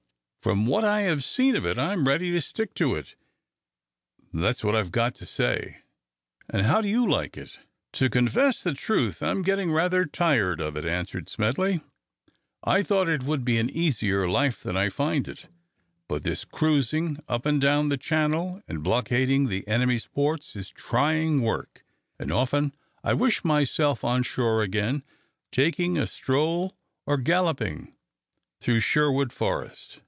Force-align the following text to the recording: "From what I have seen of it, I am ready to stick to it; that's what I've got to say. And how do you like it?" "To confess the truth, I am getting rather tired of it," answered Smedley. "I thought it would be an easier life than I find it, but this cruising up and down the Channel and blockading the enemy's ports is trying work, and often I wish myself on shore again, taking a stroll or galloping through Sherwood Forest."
"From 0.41 0.65
what 0.65 0.83
I 0.83 1.01
have 1.01 1.23
seen 1.23 1.55
of 1.55 1.67
it, 1.67 1.77
I 1.77 1.93
am 1.93 2.07
ready 2.07 2.31
to 2.31 2.41
stick 2.41 2.73
to 2.73 2.95
it; 2.95 3.13
that's 4.33 4.63
what 4.63 4.75
I've 4.75 4.91
got 4.91 5.13
to 5.15 5.25
say. 5.27 5.83
And 6.49 6.65
how 6.65 6.81
do 6.81 6.87
you 6.87 7.07
like 7.07 7.37
it?" 7.37 7.59
"To 7.93 8.09
confess 8.09 8.63
the 8.63 8.73
truth, 8.73 9.21
I 9.21 9.29
am 9.29 9.43
getting 9.43 9.71
rather 9.71 10.03
tired 10.05 10.59
of 10.59 10.75
it," 10.75 10.83
answered 10.83 11.29
Smedley. 11.29 11.81
"I 12.63 12.81
thought 12.81 13.07
it 13.07 13.21
would 13.21 13.45
be 13.45 13.59
an 13.59 13.69
easier 13.69 14.27
life 14.27 14.63
than 14.63 14.75
I 14.75 14.89
find 14.89 15.27
it, 15.27 15.45
but 16.07 16.23
this 16.23 16.43
cruising 16.43 17.19
up 17.27 17.45
and 17.45 17.61
down 17.61 17.89
the 17.89 17.95
Channel 17.97 18.63
and 18.67 18.81
blockading 18.83 19.45
the 19.45 19.67
enemy's 19.67 20.07
ports 20.07 20.55
is 20.55 20.71
trying 20.71 21.43
work, 21.43 21.85
and 22.17 22.31
often 22.31 22.73
I 23.03 23.13
wish 23.13 23.43
myself 23.43 24.03
on 24.03 24.23
shore 24.23 24.63
again, 24.63 25.03
taking 25.51 25.99
a 25.99 26.07
stroll 26.07 26.75
or 27.05 27.17
galloping 27.17 27.93
through 28.59 28.79
Sherwood 28.79 29.31
Forest." 29.31 29.99